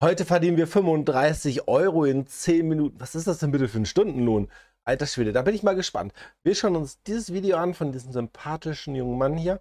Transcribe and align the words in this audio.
Heute 0.00 0.24
verdienen 0.24 0.56
wir 0.56 0.68
35 0.68 1.66
Euro 1.66 2.04
in 2.04 2.24
10 2.24 2.68
Minuten. 2.68 3.00
Was 3.00 3.16
ist 3.16 3.26
das 3.26 3.38
denn 3.38 3.50
bitte 3.50 3.66
für 3.66 3.78
ein 3.78 3.84
Stundenlohn? 3.86 4.48
Alter 4.84 5.06
Schwede, 5.06 5.32
da 5.32 5.42
bin 5.42 5.56
ich 5.56 5.64
mal 5.64 5.74
gespannt. 5.74 6.12
Wir 6.44 6.54
schauen 6.54 6.76
uns 6.76 7.02
dieses 7.02 7.32
Video 7.32 7.56
an 7.56 7.74
von 7.74 7.90
diesem 7.90 8.12
sympathischen 8.12 8.94
jungen 8.94 9.18
Mann 9.18 9.36
hier. 9.36 9.60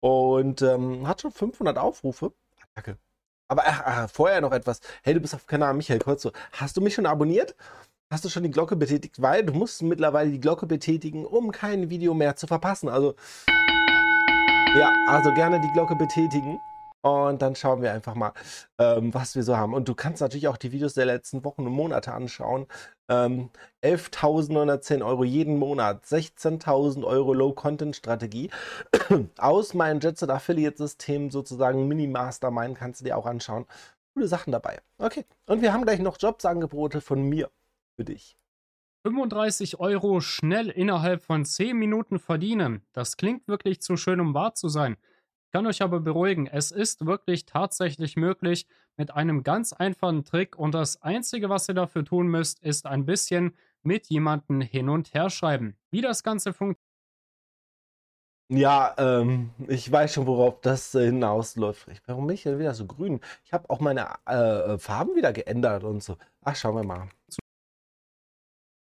Und 0.00 0.60
ähm, 0.60 1.08
hat 1.08 1.22
schon 1.22 1.32
500 1.32 1.78
Aufrufe. 1.78 2.34
Danke. 2.74 2.98
Aber 3.48 3.62
ach, 3.64 3.82
ach, 3.82 4.10
vorher 4.10 4.42
noch 4.42 4.52
etwas. 4.52 4.80
Hey, 5.02 5.14
du 5.14 5.20
bist 5.20 5.34
auf 5.34 5.46
Kanal 5.46 5.72
Michael 5.72 6.00
Kurz 6.00 6.20
so. 6.20 6.32
Hast 6.52 6.76
du 6.76 6.82
mich 6.82 6.92
schon 6.92 7.06
abonniert? 7.06 7.56
Hast 8.10 8.26
du 8.26 8.28
schon 8.28 8.42
die 8.42 8.50
Glocke 8.50 8.76
betätigt? 8.76 9.22
Weil 9.22 9.42
du 9.42 9.54
musst 9.54 9.80
mittlerweile 9.80 10.30
die 10.30 10.40
Glocke 10.40 10.66
betätigen, 10.66 11.24
um 11.24 11.50
kein 11.50 11.88
Video 11.88 12.12
mehr 12.12 12.36
zu 12.36 12.46
verpassen. 12.46 12.90
Also, 12.90 13.14
ja, 14.76 14.92
also 15.06 15.32
gerne 15.32 15.62
die 15.62 15.72
Glocke 15.72 15.96
betätigen. 15.96 16.60
Und 17.02 17.42
dann 17.42 17.54
schauen 17.54 17.80
wir 17.80 17.92
einfach 17.92 18.14
mal, 18.14 18.32
ähm, 18.78 19.14
was 19.14 19.36
wir 19.36 19.44
so 19.44 19.56
haben. 19.56 19.72
Und 19.72 19.88
du 19.88 19.94
kannst 19.94 20.20
natürlich 20.20 20.48
auch 20.48 20.56
die 20.56 20.72
Videos 20.72 20.94
der 20.94 21.06
letzten 21.06 21.44
Wochen 21.44 21.64
und 21.66 21.72
Monate 21.72 22.12
anschauen. 22.12 22.66
Ähm, 23.08 23.50
11.910 23.84 25.04
Euro 25.04 25.22
jeden 25.22 25.58
Monat, 25.58 26.04
16.000 26.04 27.04
Euro 27.04 27.32
Low-Content-Strategie. 27.34 28.50
Aus 29.38 29.74
meinem 29.74 30.00
Jetset 30.00 30.30
Affiliate-System 30.30 31.30
sozusagen 31.30 31.86
Mini-Mastermind 31.86 32.76
kannst 32.76 33.00
du 33.00 33.04
dir 33.04 33.16
auch 33.16 33.26
anschauen. 33.26 33.66
Coole 34.14 34.26
Sachen 34.26 34.52
dabei. 34.52 34.80
Okay, 34.98 35.24
und 35.46 35.62
wir 35.62 35.72
haben 35.72 35.84
gleich 35.84 36.00
noch 36.00 36.16
Jobsangebote 36.18 37.00
von 37.00 37.22
mir 37.22 37.48
für 37.96 38.04
dich. 38.04 38.36
35 39.04 39.78
Euro 39.78 40.20
schnell 40.20 40.68
innerhalb 40.68 41.22
von 41.22 41.44
10 41.44 41.78
Minuten 41.78 42.18
verdienen. 42.18 42.82
Das 42.92 43.16
klingt 43.16 43.46
wirklich 43.46 43.80
zu 43.80 43.96
schön, 43.96 44.20
um 44.20 44.34
wahr 44.34 44.54
zu 44.54 44.68
sein. 44.68 44.96
Ich 45.48 45.52
kann 45.52 45.66
euch 45.66 45.80
aber 45.80 46.00
beruhigen, 46.00 46.46
es 46.46 46.70
ist 46.70 47.06
wirklich 47.06 47.46
tatsächlich 47.46 48.16
möglich 48.16 48.66
mit 48.98 49.14
einem 49.14 49.42
ganz 49.42 49.72
einfachen 49.72 50.22
Trick 50.22 50.58
und 50.58 50.74
das 50.74 51.00
Einzige, 51.00 51.48
was 51.48 51.66
ihr 51.70 51.74
dafür 51.74 52.04
tun 52.04 52.28
müsst, 52.28 52.60
ist 52.62 52.84
ein 52.84 53.06
bisschen 53.06 53.56
mit 53.82 54.08
jemandem 54.08 54.60
hin 54.60 54.90
und 54.90 55.14
her 55.14 55.30
schreiben. 55.30 55.74
Wie 55.90 56.02
das 56.02 56.22
Ganze 56.22 56.52
funktioniert. 56.52 56.84
Ja, 58.50 58.94
ähm, 58.98 59.52
ich 59.68 59.90
weiß 59.90 60.12
schon, 60.12 60.26
worauf 60.26 60.60
das 60.60 60.94
äh, 60.94 61.06
hinausläuft. 61.06 61.88
Warum 62.04 62.26
bin 62.26 62.34
ich 62.34 62.42
denn 62.42 62.58
wieder 62.58 62.74
so 62.74 62.84
grün? 62.84 63.18
Ich 63.46 63.54
habe 63.54 63.70
auch 63.70 63.80
meine 63.80 64.06
äh, 64.26 64.76
Farben 64.76 65.16
wieder 65.16 65.32
geändert 65.32 65.82
und 65.82 66.02
so. 66.02 66.18
Ach, 66.42 66.56
schauen 66.56 66.74
wir 66.76 66.84
mal. 66.84 67.08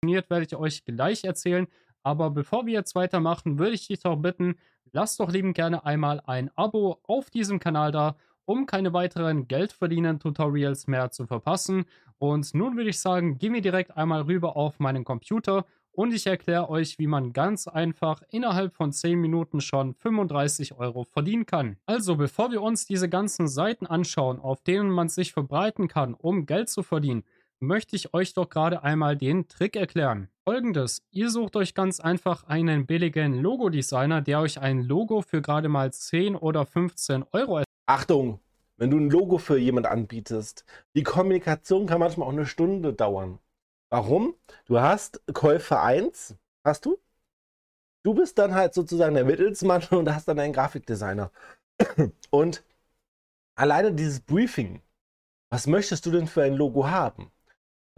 Werde 0.05 0.43
ich 0.43 0.57
euch 0.57 0.85
gleich 0.85 1.23
erzählen. 1.23 1.69
Aber 2.09 2.31
bevor 2.31 2.65
wir 2.65 2.73
jetzt 2.73 2.95
weitermachen, 2.95 3.59
würde 3.59 3.75
ich 3.75 3.87
dich 3.87 4.01
doch 4.01 4.17
bitten, 4.17 4.55
lass 4.93 5.19
doch 5.19 5.31
lieben 5.31 5.53
gerne 5.53 5.85
einmal 5.85 6.23
ein 6.25 6.51
Abo 6.57 7.01
auf 7.03 7.29
diesem 7.29 7.59
Kanal 7.59 7.93
da, 7.93 8.17
um 8.47 8.65
keine 8.65 8.95
weiteren 8.95 9.47
Geldverdienen-Tutorials 9.47 10.87
mehr 10.87 11.11
zu 11.11 11.27
verpassen. 11.27 11.85
Und 12.17 12.55
nun 12.55 12.79
würde 12.79 12.89
ich 12.89 12.99
sagen, 12.99 13.37
gehen 13.37 13.53
wir 13.53 13.61
direkt 13.61 13.95
einmal 13.95 14.23
rüber 14.23 14.57
auf 14.57 14.81
meinen 14.81 15.05
Computer 15.05 15.67
und 15.93 16.15
ich 16.15 16.27
erkläre 16.27 16.71
euch, 16.71 16.99
wie 16.99 17.07
man 17.07 17.35
ganz 17.35 17.69
einfach 17.69 18.23
innerhalb 18.31 18.75
von 18.75 18.91
10 18.91 19.21
Minuten 19.21 19.61
schon 19.61 19.93
35 19.93 20.79
Euro 20.79 21.05
verdienen 21.05 21.45
kann. 21.45 21.77
Also 21.85 22.17
bevor 22.17 22.51
wir 22.51 22.63
uns 22.63 22.87
diese 22.87 23.11
ganzen 23.11 23.49
Seiten 23.49 23.87
anschauen, 23.87 24.41
auf 24.41 24.63
denen 24.63 24.89
man 24.89 25.11
sich 25.11 25.35
verbreiten 25.35 25.89
kann, 25.89 26.15
um 26.15 26.47
Geld 26.47 26.71
zu 26.71 26.83
verdienen, 26.83 27.25
möchte 27.61 27.97
ich 27.97 28.15
euch 28.15 28.33
doch 28.33 28.49
gerade 28.49 28.83
einmal 28.83 29.15
den 29.15 29.47
Trick 29.49 29.77
erklären. 29.77 30.29
Folgendes, 30.49 31.03
ihr 31.11 31.29
sucht 31.29 31.57
euch 31.57 31.75
ganz 31.75 32.01
einfach 32.01 32.45
einen 32.45 32.87
billigen 32.87 33.35
Logo-Designer, 33.35 34.23
der 34.23 34.41
euch 34.41 34.59
ein 34.59 34.81
Logo 34.81 35.21
für 35.21 35.43
gerade 35.43 35.69
mal 35.69 35.93
10 35.93 36.37
oder 36.37 36.65
15 36.65 37.23
Euro 37.33 37.63
Achtung, 37.85 38.41
wenn 38.79 38.91
du 38.91 38.97
ein 38.97 39.11
Logo 39.11 39.37
für 39.37 39.59
jemand 39.59 39.87
anbietest, 39.87 40.65
die 40.95 41.03
Kommunikation 41.03 41.85
kann 41.85 42.01
manchmal 42.01 42.27
auch 42.29 42.33
eine 42.33 42.47
Stunde 42.47 42.95
dauern. 42.95 43.41
Warum? 43.91 44.37
Du 44.65 44.81
hast 44.81 45.21
Käufer 45.35 45.83
1, 45.83 46.35
hast 46.65 46.87
du? 46.87 46.99
Du 48.03 48.15
bist 48.15 48.39
dann 48.39 48.55
halt 48.55 48.73
sozusagen 48.73 49.17
der 49.17 49.27
Mittelsmann 49.27 49.83
und 49.91 50.15
hast 50.15 50.29
dann 50.29 50.39
einen 50.39 50.55
Grafikdesigner. 50.55 51.31
Und 52.31 52.65
alleine 53.55 53.93
dieses 53.93 54.21
Briefing, 54.21 54.81
was 55.51 55.67
möchtest 55.67 56.07
du 56.07 56.11
denn 56.11 56.27
für 56.27 56.43
ein 56.43 56.55
Logo 56.55 56.89
haben? 56.89 57.31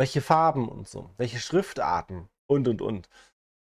welche 0.01 0.23
Farben 0.23 0.67
und 0.67 0.89
so, 0.89 1.11
welche 1.19 1.39
Schriftarten 1.39 2.31
und 2.51 2.69
und 2.69 2.83
und. 2.83 3.09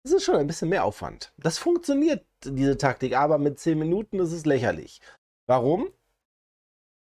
Das 0.04 0.12
ist 0.12 0.24
schon 0.24 0.36
ein 0.36 0.46
bisschen 0.48 0.68
mehr 0.68 0.84
Aufwand. 0.84 1.32
Das 1.38 1.58
funktioniert, 1.58 2.26
diese 2.44 2.76
Taktik, 2.76 3.16
aber 3.16 3.38
mit 3.38 3.58
10 3.60 3.78
Minuten 3.78 4.18
ist 4.18 4.32
es 4.32 4.46
lächerlich. 4.46 5.00
Warum? 5.46 5.92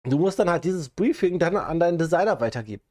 Du 0.03 0.19
musst 0.19 0.39
dann 0.39 0.49
halt 0.49 0.63
dieses 0.63 0.89
Briefing 0.89 1.39
dann 1.39 1.57
an 1.57 1.79
deinen 1.79 1.97
Designer 1.97 2.39
weitergeben. 2.39 2.83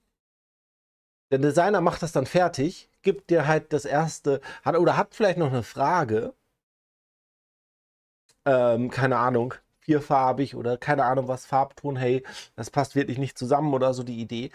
Der 1.30 1.38
Designer 1.38 1.80
macht 1.80 2.02
das 2.02 2.12
dann 2.12 2.26
fertig, 2.26 2.90
gibt 3.02 3.30
dir 3.30 3.46
halt 3.46 3.72
das 3.72 3.84
erste, 3.84 4.40
hat 4.64 4.76
oder 4.76 4.96
hat 4.96 5.14
vielleicht 5.14 5.38
noch 5.38 5.48
eine 5.52 5.62
Frage. 5.62 6.34
Ähm, 8.44 8.90
keine 8.90 9.18
Ahnung, 9.18 9.54
vierfarbig 9.80 10.56
oder 10.56 10.76
keine 10.78 11.04
Ahnung 11.04 11.28
was, 11.28 11.46
Farbton, 11.46 11.96
hey, 11.96 12.24
das 12.56 12.70
passt 12.70 12.96
wirklich 12.96 13.18
nicht 13.18 13.38
zusammen 13.38 13.74
oder 13.74 13.94
so 13.94 14.02
die 14.02 14.20
Idee. 14.20 14.50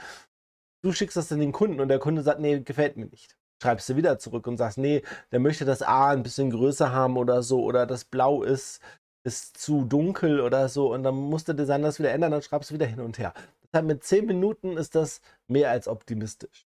Du 0.81 0.91
schickst 0.91 1.17
das 1.17 1.31
an 1.31 1.39
den 1.39 1.51
Kunden 1.53 1.79
und 1.79 1.87
der 1.87 1.99
Kunde 1.99 2.23
sagt, 2.23 2.39
nee, 2.41 2.59
gefällt 2.59 2.97
mir 2.97 3.05
nicht. 3.05 3.37
Schreibst 3.61 3.89
du 3.89 3.95
wieder 3.95 4.19
zurück 4.19 4.47
und 4.47 4.57
sagst, 4.57 4.77
nee, 4.77 5.01
der 5.31 5.39
möchte 5.39 5.65
das 5.65 5.81
A 5.81 6.09
ein 6.09 6.23
bisschen 6.23 6.49
größer 6.51 6.91
haben 6.91 7.17
oder 7.17 7.41
so 7.41 7.63
oder 7.63 7.85
das 7.85 8.05
Blau 8.05 8.43
ist, 8.43 8.81
ist 9.23 9.57
zu 9.57 9.85
dunkel 9.85 10.41
oder 10.41 10.69
so 10.69 10.93
und 10.93 11.03
dann 11.03 11.15
muss 11.15 11.45
der 11.45 11.55
Designer 11.55 11.87
das 11.87 11.99
wieder 11.99 12.11
ändern, 12.11 12.31
dann 12.31 12.41
schreibst 12.41 12.69
du 12.69 12.75
wieder 12.75 12.85
hin 12.85 12.99
und 12.99 13.17
her. 13.17 13.33
Deshalb 13.63 13.85
mit 13.87 14.03
10 14.03 14.25
Minuten 14.25 14.77
ist 14.77 14.95
das 14.95 15.21
mehr 15.47 15.71
als 15.71 15.87
optimistisch 15.87 16.67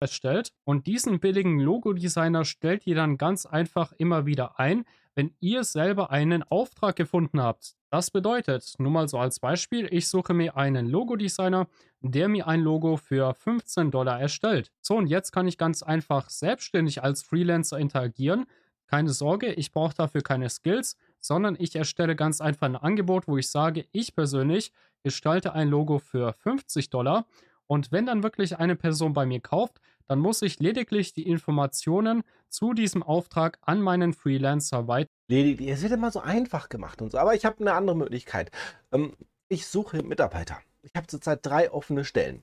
feststellt. 0.00 0.52
Und 0.64 0.86
diesen 0.86 1.20
billigen 1.20 1.60
Logo-Designer 1.60 2.44
stellt 2.44 2.86
ihr 2.86 2.94
dann 2.94 3.18
ganz 3.18 3.46
einfach 3.46 3.92
immer 3.92 4.26
wieder 4.26 4.58
ein, 4.58 4.84
wenn 5.14 5.34
ihr 5.40 5.64
selber 5.64 6.10
einen 6.10 6.42
Auftrag 6.42 6.96
gefunden 6.96 7.40
habt. 7.40 7.74
Das 7.90 8.10
bedeutet, 8.10 8.74
nur 8.78 8.92
mal 8.92 9.08
so 9.08 9.18
als 9.18 9.40
Beispiel, 9.40 9.88
ich 9.90 10.08
suche 10.08 10.32
mir 10.32 10.56
einen 10.56 10.86
Logo-Designer, 10.86 11.66
der 12.00 12.28
mir 12.28 12.46
ein 12.46 12.60
Logo 12.60 12.96
für 12.96 13.34
15 13.34 13.90
Dollar 13.90 14.20
erstellt. 14.20 14.70
So, 14.80 14.96
und 14.96 15.08
jetzt 15.08 15.32
kann 15.32 15.48
ich 15.48 15.58
ganz 15.58 15.82
einfach 15.82 16.30
selbstständig 16.30 17.02
als 17.02 17.22
Freelancer 17.22 17.78
interagieren. 17.78 18.46
Keine 18.86 19.10
Sorge, 19.10 19.52
ich 19.52 19.72
brauche 19.72 19.94
dafür 19.94 20.22
keine 20.22 20.48
Skills, 20.48 20.96
sondern 21.20 21.56
ich 21.58 21.76
erstelle 21.76 22.16
ganz 22.16 22.40
einfach 22.40 22.66
ein 22.66 22.76
Angebot, 22.76 23.28
wo 23.28 23.36
ich 23.36 23.50
sage, 23.50 23.86
ich 23.92 24.14
persönlich 24.14 24.72
gestalte 25.02 25.52
ein 25.52 25.68
Logo 25.68 25.98
für 25.98 26.32
50 26.32 26.90
Dollar. 26.90 27.26
Und 27.70 27.92
wenn 27.92 28.04
dann 28.04 28.24
wirklich 28.24 28.58
eine 28.58 28.74
Person 28.74 29.12
bei 29.12 29.26
mir 29.26 29.38
kauft, 29.38 29.80
dann 30.08 30.18
muss 30.18 30.42
ich 30.42 30.58
lediglich 30.58 31.14
die 31.14 31.28
Informationen 31.28 32.24
zu 32.48 32.74
diesem 32.74 33.04
Auftrag 33.04 33.58
an 33.60 33.80
meinen 33.80 34.12
Freelancer 34.12 34.88
weiter. 34.88 35.08
Lediglich, 35.28 35.68
es 35.68 35.82
wird 35.82 35.92
immer 35.92 36.10
so 36.10 36.18
einfach 36.18 36.68
gemacht 36.68 37.00
und 37.00 37.12
so, 37.12 37.18
aber 37.18 37.36
ich 37.36 37.44
habe 37.44 37.60
eine 37.60 37.74
andere 37.74 37.94
Möglichkeit. 37.94 38.50
Ähm, 38.90 39.16
ich 39.48 39.68
suche 39.68 40.02
Mitarbeiter. 40.02 40.58
Ich 40.82 40.90
habe 40.96 41.06
zurzeit 41.06 41.46
drei 41.46 41.70
offene 41.70 42.04
Stellen, 42.04 42.42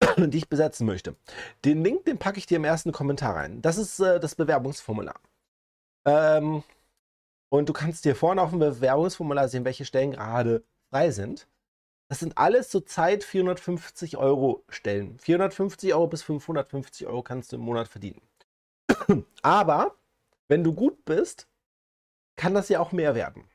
die 0.16 0.38
ich 0.38 0.48
besetzen 0.48 0.84
möchte. 0.84 1.14
Den 1.64 1.84
Link, 1.84 2.04
den 2.04 2.18
packe 2.18 2.38
ich 2.38 2.46
dir 2.46 2.56
im 2.56 2.64
ersten 2.64 2.90
Kommentar 2.90 3.36
rein. 3.36 3.62
Das 3.62 3.78
ist 3.78 4.00
äh, 4.00 4.18
das 4.18 4.34
Bewerbungsformular. 4.34 5.20
Ähm, 6.06 6.64
und 7.50 7.68
du 7.68 7.72
kannst 7.72 8.04
dir 8.04 8.16
vorne 8.16 8.42
auf 8.42 8.50
dem 8.50 8.58
Bewerbungsformular 8.58 9.46
sehen, 9.48 9.64
welche 9.64 9.84
Stellen 9.84 10.10
gerade 10.10 10.64
frei 10.90 11.12
sind. 11.12 11.46
Das 12.08 12.20
sind 12.20 12.38
alles 12.38 12.68
zurzeit 12.68 13.24
450 13.24 14.16
Euro 14.16 14.64
Stellen. 14.68 15.18
450 15.18 15.92
Euro 15.94 16.06
bis 16.06 16.22
550 16.22 17.06
Euro 17.06 17.22
kannst 17.22 17.50
du 17.52 17.56
im 17.56 17.62
Monat 17.62 17.88
verdienen. 17.88 18.22
Aber 19.42 19.96
wenn 20.48 20.62
du 20.62 20.72
gut 20.72 21.04
bist, 21.04 21.48
kann 22.36 22.54
das 22.54 22.68
ja 22.68 22.78
auch 22.80 22.92
mehr 22.92 23.14
werden. 23.14 23.48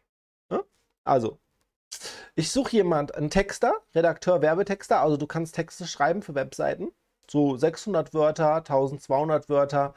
Ne? 0.50 0.66
Also, 1.06 1.40
ich 2.36 2.52
suche 2.52 2.72
jemand, 2.72 3.16
einen 3.16 3.30
Texter, 3.30 3.74
Redakteur, 3.96 4.42
Werbetexter. 4.42 5.00
Also 5.02 5.18
du 5.18 5.28
kannst 5.28 5.56
Texte 5.56 5.88
schreiben 5.88 6.22
für 6.22 6.36
Webseiten. 6.36 6.92
So 7.30 7.56
600 7.56 8.14
Wörter, 8.14 8.56
1200 8.56 9.48
Wörter, 9.48 9.94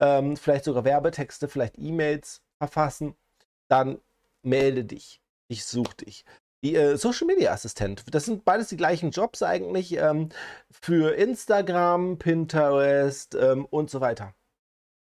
ähm, 0.00 0.36
vielleicht 0.36 0.64
sogar 0.64 0.84
Werbetexte, 0.84 1.48
vielleicht 1.48 1.78
E-Mails 1.78 2.42
verfassen. 2.58 3.16
Dann 3.68 4.00
melde 4.42 4.84
dich. 4.84 5.22
Ich 5.48 5.64
suche 5.64 5.96
dich 5.96 6.24
die 6.64 6.74
äh, 6.74 6.96
Social 6.96 7.26
Media 7.26 7.52
Assistent. 7.52 8.04
Das 8.10 8.24
sind 8.24 8.44
beides 8.44 8.68
die 8.68 8.76
gleichen 8.76 9.10
Jobs 9.10 9.42
eigentlich 9.42 9.96
ähm, 9.98 10.30
für 10.70 11.14
Instagram, 11.14 12.18
Pinterest 12.18 13.34
ähm, 13.34 13.66
und 13.66 13.90
so 13.90 14.00
weiter. 14.00 14.34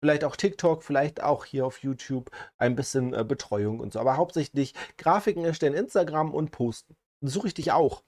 Vielleicht 0.01 0.25
auch 0.25 0.35
TikTok, 0.35 0.83
vielleicht 0.83 1.23
auch 1.23 1.45
hier 1.45 1.65
auf 1.65 1.79
YouTube 1.83 2.31
ein 2.57 2.75
bisschen 2.75 3.15
äh, 3.15 3.23
Betreuung 3.23 3.79
und 3.79 3.93
so. 3.93 4.01
Aber 4.01 4.17
hauptsächlich 4.17 4.75
Grafiken 4.99 5.45
erstellen, 5.45 5.75
Instagram 5.75 6.35
und 6.35 6.51
posten. 6.51 6.97
Suche 7.21 7.49
ich 7.49 7.55
dich 7.55 7.71
auch. 7.71 8.03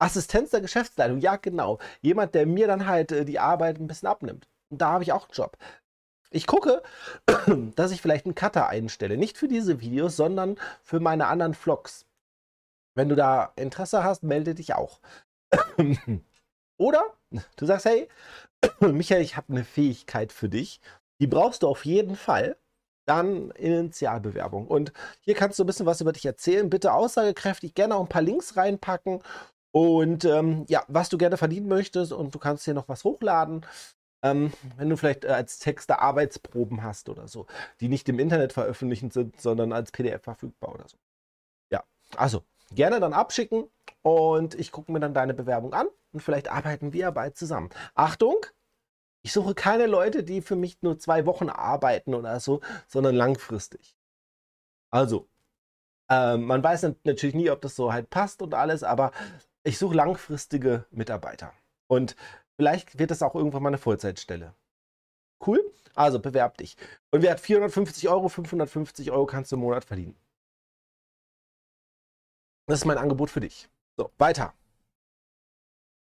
Assistenz 0.00 0.50
der 0.50 0.60
Geschäftsleitung, 0.62 1.18
ja 1.18 1.36
genau. 1.36 1.78
Jemand, 2.00 2.34
der 2.34 2.46
mir 2.46 2.66
dann 2.66 2.86
halt 2.86 3.12
äh, 3.12 3.24
die 3.24 3.38
Arbeit 3.38 3.78
ein 3.78 3.86
bisschen 3.86 4.08
abnimmt. 4.08 4.48
Da 4.70 4.92
habe 4.92 5.04
ich 5.04 5.12
auch 5.12 5.24
einen 5.24 5.34
Job. 5.34 5.58
Ich 6.30 6.46
gucke, 6.46 6.82
dass 7.76 7.92
ich 7.92 8.00
vielleicht 8.00 8.24
einen 8.24 8.34
Cutter 8.34 8.68
einstelle. 8.68 9.18
Nicht 9.18 9.36
für 9.36 9.48
diese 9.48 9.80
Videos, 9.80 10.16
sondern 10.16 10.56
für 10.82 11.00
meine 11.00 11.26
anderen 11.26 11.54
Vlogs. 11.54 12.07
Wenn 12.98 13.08
du 13.08 13.14
da 13.14 13.52
Interesse 13.54 14.02
hast, 14.02 14.24
melde 14.24 14.56
dich 14.56 14.74
auch. 14.74 14.98
Oder 16.78 17.04
du 17.54 17.64
sagst, 17.64 17.86
hey, 17.86 18.08
Michael, 18.80 19.22
ich 19.22 19.36
habe 19.36 19.52
eine 19.52 19.62
Fähigkeit 19.62 20.32
für 20.32 20.48
dich. 20.48 20.80
Die 21.20 21.28
brauchst 21.28 21.62
du 21.62 21.68
auf 21.68 21.84
jeden 21.84 22.16
Fall. 22.16 22.56
Dann 23.06 23.52
Initialbewerbung. 23.52 24.66
Und 24.66 24.92
hier 25.20 25.36
kannst 25.36 25.60
du 25.60 25.62
ein 25.62 25.68
bisschen 25.68 25.86
was 25.86 26.00
über 26.00 26.12
dich 26.12 26.26
erzählen. 26.26 26.68
Bitte 26.68 26.92
aussagekräftig, 26.92 27.74
gerne 27.74 27.94
auch 27.94 28.00
ein 28.00 28.08
paar 28.08 28.20
Links 28.20 28.56
reinpacken. 28.56 29.22
Und 29.70 30.24
ähm, 30.24 30.64
ja, 30.68 30.82
was 30.88 31.08
du 31.08 31.18
gerne 31.18 31.36
verdienen 31.36 31.68
möchtest. 31.68 32.12
Und 32.12 32.34
du 32.34 32.40
kannst 32.40 32.64
hier 32.64 32.74
noch 32.74 32.88
was 32.88 33.04
hochladen. 33.04 33.64
Ähm, 34.24 34.52
wenn 34.76 34.90
du 34.90 34.96
vielleicht 34.96 35.24
äh, 35.24 35.28
als 35.28 35.60
Texter 35.60 36.02
Arbeitsproben 36.02 36.82
hast 36.82 37.08
oder 37.08 37.28
so, 37.28 37.46
die 37.78 37.88
nicht 37.88 38.08
im 38.08 38.18
Internet 38.18 38.52
veröffentlicht 38.52 39.12
sind, 39.12 39.40
sondern 39.40 39.72
als 39.72 39.92
PDF 39.92 40.24
verfügbar 40.24 40.74
oder 40.74 40.88
so. 40.88 40.96
Ja, 41.70 41.84
also 42.16 42.42
gerne 42.74 43.00
dann 43.00 43.12
abschicken 43.12 43.68
und 44.02 44.54
ich 44.54 44.72
gucke 44.72 44.92
mir 44.92 45.00
dann 45.00 45.14
deine 45.14 45.34
Bewerbung 45.34 45.74
an 45.74 45.88
und 46.12 46.20
vielleicht 46.20 46.48
arbeiten 46.48 46.92
wir 46.92 47.10
bald 47.12 47.36
zusammen. 47.36 47.70
Achtung, 47.94 48.36
ich 49.22 49.32
suche 49.32 49.54
keine 49.54 49.86
Leute, 49.86 50.24
die 50.24 50.42
für 50.42 50.56
mich 50.56 50.82
nur 50.82 50.98
zwei 50.98 51.26
Wochen 51.26 51.48
arbeiten 51.48 52.14
oder 52.14 52.40
so, 52.40 52.60
sondern 52.86 53.14
langfristig. 53.14 53.96
Also, 54.90 55.28
äh, 56.08 56.36
man 56.36 56.62
weiß 56.62 56.82
natürlich 57.04 57.34
nie, 57.34 57.50
ob 57.50 57.60
das 57.60 57.76
so 57.76 57.92
halt 57.92 58.10
passt 58.10 58.42
und 58.42 58.54
alles, 58.54 58.82
aber 58.82 59.12
ich 59.64 59.78
suche 59.78 59.96
langfristige 59.96 60.86
Mitarbeiter. 60.90 61.52
Und 61.88 62.16
vielleicht 62.56 62.98
wird 62.98 63.10
das 63.10 63.22
auch 63.22 63.34
irgendwann 63.34 63.62
mal 63.62 63.70
eine 63.70 63.78
Vollzeitstelle. 63.78 64.54
Cool? 65.46 65.60
Also 65.94 66.20
bewerb 66.20 66.58
dich. 66.58 66.76
Und 67.10 67.22
wer 67.22 67.32
hat 67.32 67.40
450 67.40 68.08
Euro, 68.08 68.28
550 68.28 69.10
Euro 69.10 69.26
kannst 69.26 69.52
du 69.52 69.56
im 69.56 69.62
Monat 69.62 69.84
verdienen. 69.84 70.16
Das 72.68 72.80
ist 72.80 72.84
mein 72.84 72.98
Angebot 72.98 73.30
für 73.30 73.40
dich. 73.40 73.70
So, 73.96 74.10
weiter. 74.18 74.52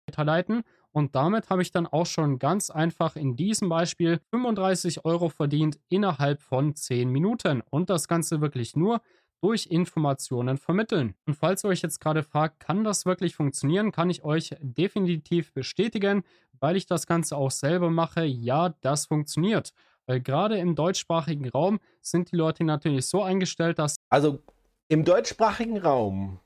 Weiterleiten. 0.07 0.63
Und 0.93 1.13
damit 1.13 1.49
habe 1.49 1.61
ich 1.61 1.71
dann 1.71 1.87
auch 1.87 2.05
schon 2.05 2.39
ganz 2.39 2.69
einfach 2.69 3.17
in 3.17 3.35
diesem 3.35 3.67
Beispiel 3.67 4.21
35 4.29 5.03
Euro 5.03 5.27
verdient 5.27 5.77
innerhalb 5.89 6.41
von 6.41 6.73
10 6.73 7.09
Minuten. 7.09 7.61
Und 7.69 7.89
das 7.89 8.07
Ganze 8.07 8.39
wirklich 8.39 8.77
nur 8.77 9.01
durch 9.41 9.65
Informationen 9.65 10.57
vermitteln. 10.57 11.15
Und 11.25 11.33
falls 11.33 11.65
ihr 11.65 11.67
euch 11.67 11.81
jetzt 11.81 11.99
gerade 11.99 12.23
fragt, 12.23 12.61
kann 12.61 12.85
das 12.85 13.05
wirklich 13.05 13.35
funktionieren, 13.35 13.91
kann 13.91 14.09
ich 14.09 14.23
euch 14.23 14.55
definitiv 14.61 15.51
bestätigen, 15.51 16.23
weil 16.61 16.77
ich 16.77 16.85
das 16.85 17.07
Ganze 17.07 17.35
auch 17.35 17.51
selber 17.51 17.89
mache. 17.89 18.23
Ja, 18.23 18.69
das 18.79 19.07
funktioniert. 19.07 19.73
Weil 20.05 20.21
gerade 20.21 20.57
im 20.59 20.75
deutschsprachigen 20.75 21.49
Raum 21.49 21.81
sind 21.99 22.31
die 22.31 22.37
Leute 22.37 22.63
natürlich 22.63 23.07
so 23.07 23.21
eingestellt, 23.21 23.79
dass. 23.79 23.97
Also 24.09 24.39
im 24.87 25.03
deutschsprachigen 25.03 25.77
Raum 25.77 26.39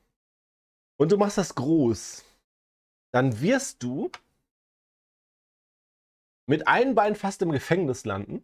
und 0.98 1.12
du 1.12 1.18
machst 1.18 1.38
das 1.38 1.56
groß, 1.56 2.24
dann 3.12 3.40
wirst 3.40 3.82
du 3.84 4.12
mit 6.48 6.68
einem 6.68 6.96
Bein 6.96 7.16
fast 7.16 7.42
im 7.42 7.52
Gefängnis 7.52 8.06
landen. 8.06 8.44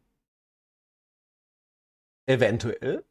Eventuell. 2.26 3.04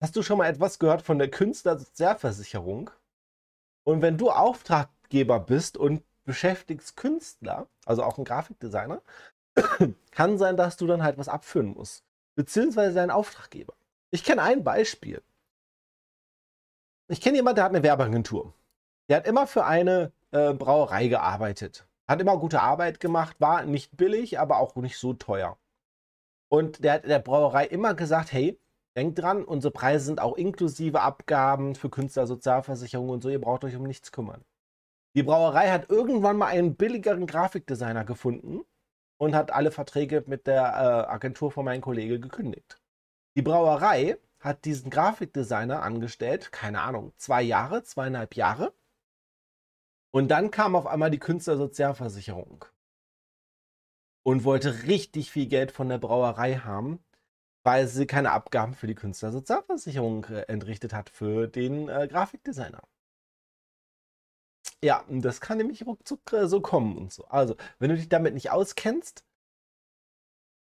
Hast 0.00 0.16
du 0.16 0.22
schon 0.22 0.38
mal 0.38 0.48
etwas 0.48 0.78
gehört 0.78 1.02
von 1.02 1.18
der 1.18 1.30
Künstlersozialversicherung? 1.30 2.90
Und 3.84 4.02
wenn 4.02 4.18
du 4.18 4.30
Auftraggeber 4.30 5.40
bist 5.40 5.76
und 5.76 6.04
beschäftigst 6.24 6.96
Künstler, 6.96 7.68
also 7.86 8.02
auch 8.04 8.18
ein 8.18 8.24
Grafikdesigner, 8.24 9.02
kann 10.10 10.38
sein, 10.38 10.56
dass 10.56 10.76
du 10.76 10.86
dann 10.86 11.02
halt 11.02 11.18
was 11.18 11.28
abführen 11.28 11.68
musst. 11.68 12.04
Beziehungsweise 12.34 12.94
deinen 12.94 13.10
Auftraggeber. 13.10 13.74
Ich 14.10 14.24
kenne 14.24 14.42
ein 14.42 14.62
Beispiel. 14.62 15.22
Ich 17.10 17.22
kenne 17.22 17.36
jemanden, 17.36 17.56
der 17.56 17.64
hat 17.64 17.72
eine 17.72 17.82
Werbeagentur. 17.82 18.52
Der 19.08 19.18
hat 19.18 19.26
immer 19.26 19.46
für 19.46 19.64
eine 19.64 20.12
äh, 20.30 20.52
Brauerei 20.52 21.08
gearbeitet. 21.08 21.86
Hat 22.06 22.20
immer 22.20 22.36
gute 22.36 22.60
Arbeit 22.60 23.00
gemacht, 23.00 23.40
war 23.40 23.64
nicht 23.64 23.96
billig, 23.96 24.38
aber 24.38 24.58
auch 24.58 24.76
nicht 24.76 24.98
so 24.98 25.14
teuer. 25.14 25.58
Und 26.50 26.84
der 26.84 26.94
hat 26.94 27.04
der 27.06 27.18
Brauerei 27.18 27.66
immer 27.66 27.94
gesagt, 27.94 28.32
hey, 28.32 28.58
denkt 28.94 29.18
dran, 29.18 29.44
unsere 29.44 29.72
Preise 29.72 30.04
sind 30.04 30.20
auch 30.20 30.36
inklusive 30.36 31.00
Abgaben 31.00 31.74
für 31.74 31.88
Künstler, 31.88 32.26
Sozialversicherung 32.26 33.08
und 33.08 33.22
so, 33.22 33.30
ihr 33.30 33.40
braucht 33.40 33.64
euch 33.64 33.76
um 33.76 33.84
nichts 33.84 34.12
kümmern. 34.12 34.44
Die 35.14 35.22
Brauerei 35.22 35.70
hat 35.70 35.90
irgendwann 35.90 36.36
mal 36.36 36.46
einen 36.46 36.76
billigeren 36.76 37.26
Grafikdesigner 37.26 38.04
gefunden 38.04 38.60
und 39.18 39.34
hat 39.34 39.50
alle 39.50 39.70
Verträge 39.70 40.24
mit 40.26 40.46
der 40.46 40.62
äh, 40.62 41.10
Agentur 41.10 41.50
von 41.50 41.64
meinem 41.64 41.80
Kollegen 41.80 42.20
gekündigt. 42.20 42.80
Die 43.34 43.42
Brauerei 43.42 44.18
hat 44.40 44.64
diesen 44.64 44.90
Grafikdesigner 44.90 45.82
angestellt, 45.82 46.52
keine 46.52 46.80
Ahnung, 46.82 47.12
zwei 47.16 47.42
Jahre, 47.42 47.82
zweieinhalb 47.82 48.36
Jahre. 48.36 48.74
Und 50.10 50.28
dann 50.28 50.50
kam 50.50 50.76
auf 50.76 50.86
einmal 50.86 51.10
die 51.10 51.18
Künstlersozialversicherung 51.18 52.64
und 54.22 54.44
wollte 54.44 54.84
richtig 54.84 55.30
viel 55.30 55.46
Geld 55.46 55.72
von 55.72 55.88
der 55.88 55.98
Brauerei 55.98 56.56
haben, 56.56 57.04
weil 57.62 57.88
sie 57.88 58.06
keine 58.06 58.32
Abgaben 58.32 58.74
für 58.74 58.86
die 58.86 58.94
Künstlersozialversicherung 58.94 60.24
äh, 60.26 60.42
entrichtet 60.42 60.92
hat 60.92 61.10
für 61.10 61.46
den 61.48 61.88
äh, 61.88 62.08
Grafikdesigner. 62.08 62.82
Ja, 64.82 65.04
das 65.08 65.40
kann 65.40 65.58
nämlich 65.58 65.84
ruckzuck 65.86 66.32
äh, 66.32 66.46
so 66.46 66.60
kommen 66.60 66.96
und 66.96 67.12
so. 67.12 67.24
Also, 67.26 67.56
wenn 67.78 67.90
du 67.90 67.96
dich 67.96 68.08
damit 68.08 68.34
nicht 68.34 68.50
auskennst, 68.50 69.24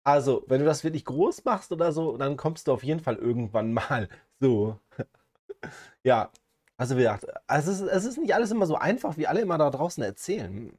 also, 0.04 0.44
wenn 0.48 0.60
du 0.60 0.66
das 0.66 0.84
wirklich 0.84 1.04
groß 1.04 1.44
machst 1.44 1.72
oder 1.72 1.92
so, 1.92 2.16
dann 2.16 2.36
kommst 2.36 2.66
du 2.66 2.72
auf 2.72 2.82
jeden 2.82 3.00
Fall 3.00 3.16
irgendwann 3.16 3.72
mal 3.72 4.08
so. 4.40 4.78
ja, 6.04 6.30
also 6.76 6.96
wie 6.96 7.02
gesagt, 7.02 7.26
es 7.48 7.66
ist, 7.68 7.80
es 7.80 8.04
ist 8.04 8.18
nicht 8.18 8.34
alles 8.34 8.50
immer 8.50 8.66
so 8.66 8.76
einfach, 8.76 9.16
wie 9.16 9.26
alle 9.26 9.40
immer 9.40 9.58
da 9.58 9.70
draußen 9.70 10.02
erzählen. 10.02 10.76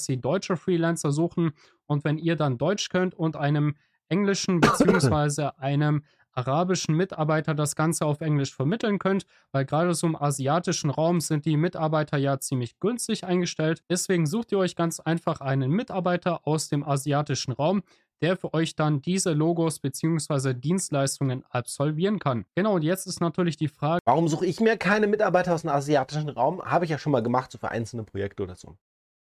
Sie 0.00 0.20
deutsche 0.20 0.56
Freelancer 0.56 1.12
suchen 1.12 1.52
und 1.86 2.04
wenn 2.04 2.18
ihr 2.18 2.36
dann 2.36 2.58
Deutsch 2.58 2.88
könnt 2.88 3.14
und 3.14 3.36
einem 3.36 3.76
englischen 4.08 4.60
bzw. 4.60 5.50
einem 5.58 6.02
arabischen 6.32 6.94
Mitarbeiter 6.94 7.54
das 7.54 7.76
Ganze 7.76 8.04
auf 8.04 8.20
Englisch 8.20 8.54
vermitteln 8.54 8.98
könnt, 8.98 9.24
weil 9.52 9.64
gerade 9.64 9.94
so 9.94 10.06
im 10.06 10.16
asiatischen 10.16 10.90
Raum 10.90 11.20
sind 11.20 11.46
die 11.46 11.56
Mitarbeiter 11.56 12.18
ja 12.18 12.38
ziemlich 12.38 12.78
günstig 12.78 13.24
eingestellt. 13.24 13.82
Deswegen 13.88 14.26
sucht 14.26 14.52
ihr 14.52 14.58
euch 14.58 14.76
ganz 14.76 15.00
einfach 15.00 15.40
einen 15.40 15.70
Mitarbeiter 15.70 16.46
aus 16.46 16.68
dem 16.68 16.84
asiatischen 16.84 17.52
Raum, 17.52 17.82
der 18.22 18.36
für 18.36 18.54
euch 18.54 18.74
dann 18.76 19.02
diese 19.02 19.32
Logos 19.32 19.78
bzw. 19.80 20.54
Dienstleistungen 20.54 21.44
absolvieren 21.50 22.18
kann. 22.18 22.44
Genau, 22.54 22.74
und 22.74 22.82
jetzt 22.82 23.06
ist 23.06 23.20
natürlich 23.20 23.56
die 23.56 23.68
Frage. 23.68 24.00
Warum 24.04 24.28
suche 24.28 24.46
ich 24.46 24.60
mir 24.60 24.76
keine 24.76 25.06
Mitarbeiter 25.06 25.54
aus 25.54 25.62
dem 25.62 25.70
asiatischen 25.70 26.28
Raum? 26.28 26.62
Habe 26.62 26.84
ich 26.84 26.90
ja 26.90 26.98
schon 26.98 27.12
mal 27.12 27.22
gemacht, 27.22 27.52
so 27.52 27.58
für 27.58 27.70
einzelne 27.70 28.04
Projekte 28.04 28.42
oder 28.42 28.56
so. 28.56 28.76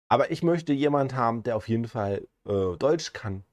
Aber 0.08 0.30
ich 0.30 0.42
möchte 0.42 0.72
jemanden 0.72 1.16
haben, 1.16 1.42
der 1.42 1.56
auf 1.56 1.68
jeden 1.68 1.86
Fall 1.86 2.26
äh, 2.48 2.76
Deutsch 2.76 3.12
kann, 3.12 3.44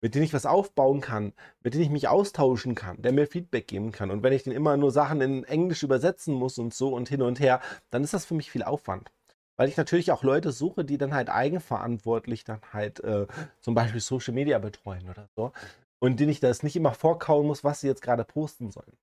mit 0.00 0.14
dem 0.14 0.22
ich 0.22 0.32
was 0.32 0.46
aufbauen 0.46 1.00
kann, 1.00 1.32
mit 1.62 1.74
dem 1.74 1.82
ich 1.82 1.90
mich 1.90 2.08
austauschen 2.08 2.74
kann, 2.74 3.02
der 3.02 3.12
mir 3.12 3.26
Feedback 3.26 3.68
geben 3.68 3.92
kann. 3.92 4.10
Und 4.10 4.22
wenn 4.22 4.32
ich 4.32 4.42
den 4.42 4.52
immer 4.52 4.76
nur 4.76 4.90
Sachen 4.90 5.20
in 5.20 5.44
Englisch 5.44 5.82
übersetzen 5.82 6.34
muss 6.34 6.58
und 6.58 6.72
so 6.72 6.94
und 6.94 7.08
hin 7.08 7.22
und 7.22 7.40
her, 7.40 7.60
dann 7.90 8.02
ist 8.04 8.14
das 8.14 8.24
für 8.24 8.34
mich 8.34 8.50
viel 8.50 8.62
Aufwand 8.62 9.10
weil 9.56 9.68
ich 9.68 9.76
natürlich 9.76 10.12
auch 10.12 10.22
Leute 10.22 10.52
suche, 10.52 10.84
die 10.84 10.98
dann 10.98 11.14
halt 11.14 11.30
eigenverantwortlich 11.30 12.44
dann 12.44 12.60
halt 12.72 13.00
äh, 13.00 13.26
zum 13.60 13.74
Beispiel 13.74 14.00
Social 14.00 14.34
Media 14.34 14.58
betreuen 14.58 15.08
oder 15.08 15.28
so. 15.36 15.52
Und 16.00 16.18
denen 16.18 16.30
ich 16.30 16.40
das 16.40 16.62
nicht 16.62 16.76
immer 16.76 16.94
vorkauen 16.94 17.46
muss, 17.46 17.62
was 17.62 17.80
sie 17.80 17.86
jetzt 17.86 18.02
gerade 18.02 18.24
posten 18.24 18.70
sollen. 18.70 18.96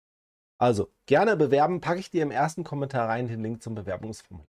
Also 0.59 0.91
gerne 1.05 1.37
bewerben, 1.37 1.79
packe 1.79 1.99
ich 1.99 2.11
dir 2.11 2.23
im 2.23 2.31
ersten 2.31 2.63
Kommentar 2.63 3.07
rein 3.07 3.27
den 3.27 3.41
Link 3.41 3.63
zum 3.63 3.75
Bewerbungsformular. 3.75 4.45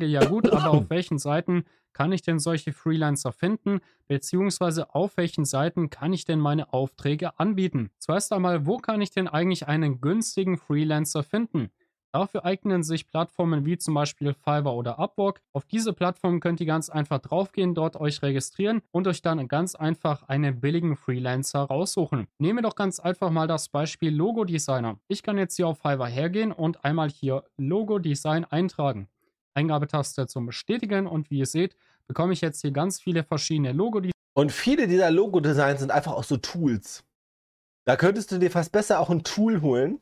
Ja 0.00 0.24
gut, 0.24 0.50
aber 0.50 0.70
auf 0.70 0.90
welchen 0.90 1.18
Seiten 1.18 1.64
kann 1.92 2.12
ich 2.12 2.22
denn 2.22 2.38
solche 2.38 2.72
Freelancer 2.72 3.32
finden, 3.32 3.80
beziehungsweise 4.08 4.94
auf 4.94 5.16
welchen 5.16 5.44
Seiten 5.44 5.90
kann 5.90 6.12
ich 6.12 6.24
denn 6.24 6.38
meine 6.38 6.72
Aufträge 6.72 7.38
anbieten? 7.38 7.90
Zuerst 7.98 8.32
einmal, 8.32 8.66
wo 8.66 8.78
kann 8.78 9.02
ich 9.02 9.10
denn 9.10 9.28
eigentlich 9.28 9.66
einen 9.66 10.00
günstigen 10.00 10.56
Freelancer 10.56 11.22
finden? 11.22 11.70
Dafür 12.12 12.44
eignen 12.44 12.82
sich 12.82 13.08
Plattformen 13.08 13.64
wie 13.64 13.78
zum 13.78 13.94
Beispiel 13.94 14.34
Fiverr 14.34 14.74
oder 14.74 14.98
Upwork. 14.98 15.40
Auf 15.52 15.64
diese 15.64 15.94
Plattform 15.94 16.40
könnt 16.40 16.60
ihr 16.60 16.66
ganz 16.66 16.90
einfach 16.90 17.20
draufgehen, 17.20 17.74
dort 17.74 17.96
euch 17.96 18.20
registrieren 18.20 18.82
und 18.90 19.08
euch 19.08 19.22
dann 19.22 19.48
ganz 19.48 19.74
einfach 19.74 20.22
einen 20.28 20.60
billigen 20.60 20.96
Freelancer 20.96 21.60
raussuchen. 21.60 22.26
Nehme 22.38 22.60
doch 22.60 22.76
ganz 22.76 23.00
einfach 23.00 23.30
mal 23.30 23.48
das 23.48 23.70
Beispiel 23.70 24.14
Logo 24.14 24.44
Designer. 24.44 24.98
Ich 25.08 25.22
kann 25.22 25.38
jetzt 25.38 25.56
hier 25.56 25.66
auf 25.66 25.78
Fiverr 25.78 26.06
hergehen 26.06 26.52
und 26.52 26.84
einmal 26.84 27.08
hier 27.08 27.44
Logo 27.56 27.98
Design 27.98 28.44
eintragen. 28.44 29.08
Eingabetaste 29.54 30.26
zum 30.26 30.46
Bestätigen 30.46 31.06
und 31.06 31.30
wie 31.30 31.38
ihr 31.38 31.46
seht, 31.46 31.76
bekomme 32.06 32.34
ich 32.34 32.42
jetzt 32.42 32.60
hier 32.60 32.72
ganz 32.72 33.00
viele 33.00 33.24
verschiedene 33.24 33.72
Logo. 33.72 34.02
Und 34.34 34.52
viele 34.52 34.86
dieser 34.86 35.10
Logo-Designs 35.10 35.80
sind 35.80 35.90
einfach 35.90 36.12
auch 36.12 36.24
so 36.24 36.36
Tools. 36.36 37.04
Da 37.84 37.96
könntest 37.96 38.32
du 38.32 38.38
dir 38.38 38.50
fast 38.50 38.72
besser 38.72 39.00
auch 39.00 39.10
ein 39.10 39.24
Tool 39.24 39.60
holen, 39.60 40.00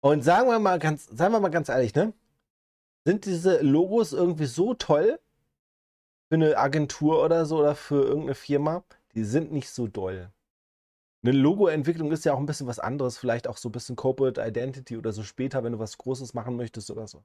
und 0.00 0.22
sagen 0.22 0.48
wir 0.48 0.58
mal 0.58 0.78
ganz, 0.78 1.06
sagen 1.06 1.32
wir 1.32 1.40
mal 1.40 1.50
ganz 1.50 1.68
ehrlich, 1.68 1.94
ne? 1.94 2.12
Sind 3.06 3.24
diese 3.24 3.60
Logos 3.62 4.12
irgendwie 4.12 4.46
so 4.46 4.74
toll 4.74 5.18
für 6.28 6.34
eine 6.36 6.56
Agentur 6.56 7.24
oder 7.24 7.46
so 7.46 7.58
oder 7.58 7.74
für 7.74 8.02
irgendeine 8.02 8.34
Firma? 8.34 8.84
Die 9.14 9.24
sind 9.24 9.52
nicht 9.52 9.70
so 9.70 9.86
doll. 9.88 10.30
Eine 11.22 11.32
Logoentwicklung 11.32 12.12
ist 12.12 12.24
ja 12.24 12.32
auch 12.32 12.38
ein 12.38 12.46
bisschen 12.46 12.66
was 12.66 12.78
anderes, 12.78 13.18
vielleicht 13.18 13.46
auch 13.46 13.58
so 13.58 13.68
ein 13.68 13.72
bisschen 13.72 13.96
Corporate 13.96 14.40
Identity 14.40 14.96
oder 14.96 15.12
so 15.12 15.22
später, 15.22 15.62
wenn 15.64 15.72
du 15.72 15.78
was 15.78 15.98
Großes 15.98 16.32
machen 16.34 16.56
möchtest 16.56 16.90
oder 16.90 17.06
so. 17.06 17.22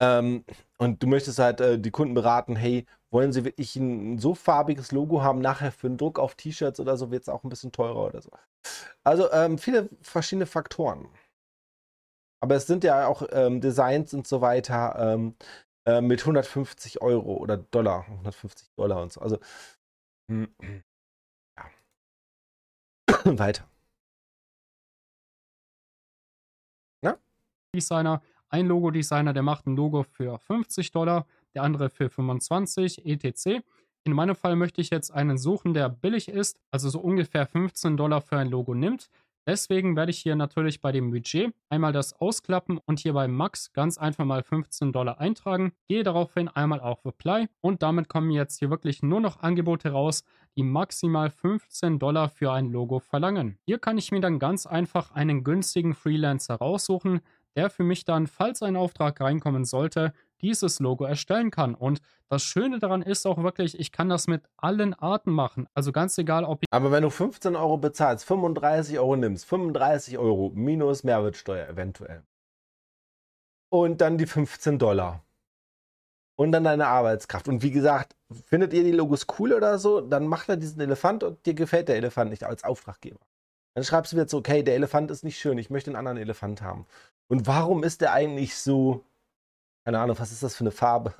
Ähm, 0.00 0.44
und 0.78 1.02
du 1.02 1.08
möchtest 1.08 1.40
halt 1.40 1.60
äh, 1.60 1.78
die 1.78 1.90
Kunden 1.90 2.14
beraten, 2.14 2.54
hey, 2.54 2.86
wollen 3.10 3.32
sie 3.32 3.44
wirklich 3.44 3.74
ein 3.76 4.18
so 4.18 4.34
farbiges 4.34 4.92
Logo 4.92 5.22
haben, 5.22 5.40
nachher 5.40 5.72
für 5.72 5.88
einen 5.88 5.96
Druck 5.96 6.20
auf 6.20 6.36
T-Shirts 6.36 6.78
oder 6.78 6.96
so 6.96 7.10
wird 7.10 7.22
es 7.22 7.28
auch 7.28 7.42
ein 7.42 7.48
bisschen 7.48 7.72
teurer 7.72 8.06
oder 8.06 8.22
so. 8.22 8.30
Also 9.02 9.30
ähm, 9.32 9.58
viele 9.58 9.88
verschiedene 10.00 10.46
Faktoren. 10.46 11.08
Aber 12.40 12.54
es 12.54 12.66
sind 12.66 12.84
ja 12.84 13.06
auch 13.06 13.22
ähm, 13.32 13.60
Designs 13.60 14.14
und 14.14 14.26
so 14.26 14.40
weiter 14.40 14.96
ähm, 14.98 15.34
äh, 15.86 16.00
mit 16.00 16.20
150 16.20 17.02
Euro 17.02 17.36
oder 17.36 17.56
Dollar, 17.56 18.06
150 18.08 18.68
Dollar 18.76 19.02
und 19.02 19.12
so. 19.12 19.20
Also, 19.20 19.38
hm, 20.30 20.48
ja. 21.56 21.70
Weiter. 23.38 23.68
Na? 27.02 27.18
Designer, 27.74 28.22
ein 28.50 28.66
Logo-Designer, 28.66 29.32
der 29.32 29.42
macht 29.42 29.66
ein 29.66 29.76
Logo 29.76 30.04
für 30.04 30.38
50 30.38 30.92
Dollar, 30.92 31.26
der 31.54 31.62
andere 31.62 31.90
für 31.90 32.08
25 32.08 33.04
etc. 33.06 33.62
In 34.04 34.12
meinem 34.12 34.36
Fall 34.36 34.56
möchte 34.56 34.80
ich 34.80 34.90
jetzt 34.90 35.10
einen 35.10 35.38
suchen, 35.38 35.74
der 35.74 35.88
billig 35.88 36.28
ist, 36.28 36.60
also 36.70 36.88
so 36.88 37.00
ungefähr 37.00 37.46
15 37.46 37.96
Dollar 37.96 38.20
für 38.20 38.38
ein 38.38 38.48
Logo 38.48 38.74
nimmt. 38.74 39.10
Deswegen 39.48 39.96
werde 39.96 40.10
ich 40.10 40.18
hier 40.18 40.36
natürlich 40.36 40.82
bei 40.82 40.92
dem 40.92 41.10
Budget 41.10 41.54
einmal 41.70 41.90
das 41.90 42.12
ausklappen 42.12 42.76
und 42.84 42.98
hier 42.98 43.14
bei 43.14 43.28
Max 43.28 43.72
ganz 43.72 43.96
einfach 43.96 44.26
mal 44.26 44.42
15 44.42 44.92
Dollar 44.92 45.20
eintragen. 45.22 45.72
Gehe 45.88 46.02
daraufhin 46.02 46.48
einmal 46.48 46.80
auf 46.80 47.02
Apply 47.06 47.48
und 47.62 47.82
damit 47.82 48.10
kommen 48.10 48.30
jetzt 48.30 48.58
hier 48.58 48.68
wirklich 48.68 49.02
nur 49.02 49.22
noch 49.22 49.40
Angebote 49.40 49.92
raus, 49.92 50.22
die 50.54 50.62
maximal 50.62 51.30
15 51.30 51.98
Dollar 51.98 52.28
für 52.28 52.52
ein 52.52 52.70
Logo 52.70 52.98
verlangen. 52.98 53.56
Hier 53.64 53.78
kann 53.78 53.96
ich 53.96 54.12
mir 54.12 54.20
dann 54.20 54.38
ganz 54.38 54.66
einfach 54.66 55.12
einen 55.12 55.44
günstigen 55.44 55.94
Freelancer 55.94 56.56
raussuchen, 56.56 57.20
der 57.56 57.70
für 57.70 57.84
mich 57.84 58.04
dann, 58.04 58.26
falls 58.26 58.62
ein 58.62 58.76
Auftrag 58.76 59.18
reinkommen 59.18 59.64
sollte, 59.64 60.12
dieses 60.40 60.80
Logo 60.80 61.04
erstellen 61.04 61.50
kann. 61.50 61.74
Und 61.74 62.00
das 62.28 62.42
Schöne 62.42 62.78
daran 62.78 63.02
ist 63.02 63.26
auch 63.26 63.42
wirklich, 63.42 63.78
ich 63.78 63.92
kann 63.92 64.08
das 64.08 64.26
mit 64.26 64.42
allen 64.56 64.94
Arten 64.94 65.32
machen. 65.32 65.68
Also 65.74 65.92
ganz 65.92 66.16
egal, 66.18 66.44
ob 66.44 66.62
ich. 66.62 66.68
Aber 66.70 66.90
wenn 66.90 67.02
du 67.02 67.10
15 67.10 67.56
Euro 67.56 67.78
bezahlst, 67.78 68.24
35 68.24 68.98
Euro 68.98 69.16
nimmst, 69.16 69.44
35 69.46 70.18
Euro 70.18 70.52
minus 70.54 71.04
Mehrwertsteuer 71.04 71.68
eventuell. 71.68 72.22
Und 73.70 74.00
dann 74.00 74.18
die 74.18 74.26
15 74.26 74.78
Dollar. 74.78 75.22
Und 76.36 76.52
dann 76.52 76.64
deine 76.64 76.86
Arbeitskraft. 76.86 77.48
Und 77.48 77.62
wie 77.62 77.72
gesagt, 77.72 78.14
findet 78.46 78.72
ihr 78.72 78.84
die 78.84 78.92
Logos 78.92 79.26
cool 79.38 79.52
oder 79.52 79.78
so, 79.78 80.00
dann 80.00 80.28
macht 80.28 80.48
er 80.48 80.56
diesen 80.56 80.80
Elefant 80.80 81.24
und 81.24 81.44
dir 81.44 81.54
gefällt 81.54 81.88
der 81.88 81.96
Elefant 81.96 82.30
nicht 82.30 82.44
als 82.44 82.62
Auftraggeber. 82.62 83.18
Dann 83.74 83.84
schreibst 83.84 84.12
du 84.12 84.16
jetzt, 84.16 84.34
okay, 84.34 84.62
der 84.62 84.74
Elefant 84.74 85.10
ist 85.10 85.24
nicht 85.24 85.38
schön, 85.38 85.58
ich 85.58 85.70
möchte 85.70 85.90
einen 85.90 85.96
anderen 85.96 86.18
Elefant 86.18 86.62
haben. 86.62 86.86
Und 87.28 87.46
warum 87.46 87.82
ist 87.84 88.00
der 88.00 88.12
eigentlich 88.12 88.56
so 88.56 89.04
keine 89.88 90.00
Ahnung, 90.00 90.18
was 90.18 90.32
ist 90.32 90.42
das 90.42 90.54
für 90.54 90.64
eine 90.64 90.70
Farbe? 90.70 91.14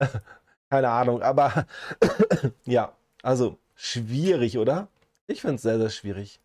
Keine 0.70 0.88
Ahnung, 0.88 1.20
aber 1.20 1.66
ja, 2.64 2.96
also 3.22 3.58
schwierig, 3.74 4.56
oder? 4.56 4.88
Ich 5.26 5.42
finde 5.42 5.56
es 5.56 5.62
sehr, 5.62 5.76
sehr 5.76 5.90
schwierig. 5.90 6.40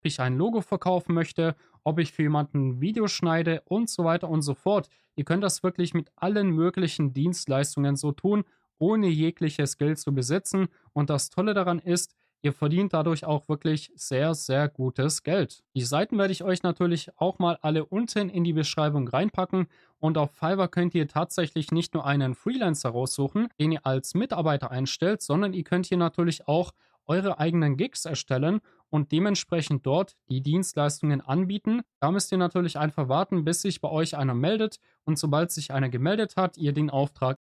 Ob 0.00 0.06
ich 0.06 0.18
ein 0.18 0.38
Logo 0.38 0.62
verkaufen 0.62 1.12
möchte, 1.14 1.56
ob 1.84 1.98
ich 1.98 2.10
für 2.10 2.22
jemanden 2.22 2.68
ein 2.68 2.80
Video 2.80 3.06
schneide 3.06 3.60
und 3.66 3.90
so 3.90 4.02
weiter 4.02 4.30
und 4.30 4.40
so 4.40 4.54
fort. 4.54 4.88
Ihr 5.14 5.26
könnt 5.26 5.44
das 5.44 5.62
wirklich 5.62 5.92
mit 5.92 6.10
allen 6.16 6.48
möglichen 6.48 7.12
Dienstleistungen 7.12 7.96
so 7.96 8.12
tun, 8.12 8.44
ohne 8.78 9.08
jegliches 9.08 9.76
Geld 9.76 9.98
zu 9.98 10.14
besitzen. 10.14 10.68
Und 10.94 11.10
das 11.10 11.28
Tolle 11.28 11.52
daran 11.52 11.80
ist, 11.80 12.16
Ihr 12.44 12.52
verdient 12.52 12.92
dadurch 12.92 13.24
auch 13.24 13.48
wirklich 13.48 13.92
sehr, 13.94 14.34
sehr 14.34 14.68
gutes 14.68 15.22
Geld. 15.22 15.62
Die 15.76 15.82
Seiten 15.82 16.18
werde 16.18 16.32
ich 16.32 16.42
euch 16.42 16.64
natürlich 16.64 17.10
auch 17.16 17.38
mal 17.38 17.56
alle 17.62 17.84
unten 17.84 18.28
in 18.28 18.42
die 18.42 18.52
Beschreibung 18.52 19.06
reinpacken. 19.06 19.68
Und 20.00 20.18
auf 20.18 20.32
Fiverr 20.32 20.66
könnt 20.66 20.96
ihr 20.96 21.06
tatsächlich 21.06 21.70
nicht 21.70 21.94
nur 21.94 22.04
einen 22.04 22.34
Freelancer 22.34 22.90
raussuchen, 22.90 23.48
den 23.60 23.70
ihr 23.70 23.86
als 23.86 24.14
Mitarbeiter 24.14 24.72
einstellt, 24.72 25.22
sondern 25.22 25.52
ihr 25.52 25.62
könnt 25.62 25.86
hier 25.86 25.98
natürlich 25.98 26.48
auch 26.48 26.72
eure 27.06 27.38
eigenen 27.38 27.76
Gigs 27.76 28.04
erstellen 28.04 28.60
und 28.90 29.12
dementsprechend 29.12 29.86
dort 29.86 30.16
die 30.28 30.40
Dienstleistungen 30.40 31.20
anbieten. 31.20 31.82
Da 32.00 32.10
müsst 32.10 32.32
ihr 32.32 32.38
natürlich 32.38 32.78
einfach 32.78 33.08
warten, 33.08 33.44
bis 33.44 33.62
sich 33.62 33.80
bei 33.80 33.88
euch 33.88 34.16
einer 34.16 34.34
meldet 34.34 34.78
und 35.04 35.18
sobald 35.18 35.52
sich 35.52 35.72
einer 35.72 35.88
gemeldet 35.88 36.36
hat, 36.36 36.58
ihr 36.58 36.72
den 36.72 36.90
Auftrag. 36.90 37.36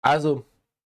Also 0.00 0.46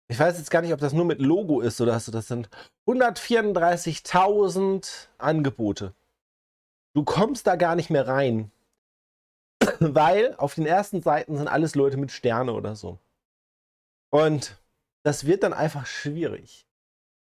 ich 0.09 0.19
weiß 0.19 0.37
jetzt 0.39 0.49
gar 0.49 0.61
nicht, 0.61 0.73
ob 0.73 0.79
das 0.79 0.91
nur 0.91 1.05
mit 1.05 1.21
Logo 1.21 1.61
ist 1.61 1.79
oder 1.79 1.99
so. 1.99 2.11
Das 2.11 2.27
sind 2.27 2.49
134.000 2.87 5.07
Angebote. 5.19 5.93
Du 6.95 7.03
kommst 7.03 7.45
da 7.45 7.55
gar 7.55 7.75
nicht 7.75 7.91
mehr 7.91 8.07
rein. 8.07 8.49
Weil 9.79 10.33
auf 10.37 10.55
den 10.55 10.65
ersten 10.65 11.03
Seiten 11.03 11.37
sind 11.37 11.47
alles 11.47 11.75
Leute 11.75 11.97
mit 11.97 12.11
Sterne 12.11 12.53
oder 12.53 12.75
so. 12.75 12.97
Und 14.09 14.57
das 15.03 15.27
wird 15.27 15.43
dann 15.43 15.53
einfach 15.53 15.85
schwierig. 15.85 16.65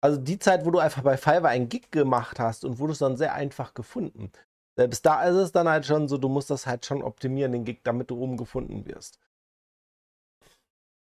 Also 0.00 0.20
die 0.20 0.38
Zeit, 0.38 0.64
wo 0.64 0.70
du 0.70 0.78
einfach 0.78 1.02
bei 1.02 1.16
Fiverr 1.16 1.48
einen 1.48 1.68
Gig 1.68 1.90
gemacht 1.90 2.38
hast 2.38 2.64
und 2.64 2.78
wurdest 2.78 3.02
dann 3.02 3.16
sehr 3.16 3.34
einfach 3.34 3.74
gefunden. 3.74 4.30
Selbst 4.76 5.04
da 5.04 5.24
ist 5.24 5.34
es 5.34 5.50
dann 5.50 5.68
halt 5.68 5.86
schon 5.86 6.06
so, 6.08 6.18
du 6.18 6.28
musst 6.28 6.50
das 6.50 6.68
halt 6.68 6.86
schon 6.86 7.02
optimieren, 7.02 7.50
den 7.50 7.64
Gig, 7.64 7.80
damit 7.82 8.10
du 8.10 8.16
oben 8.16 8.36
gefunden 8.36 8.86
wirst. 8.86 9.18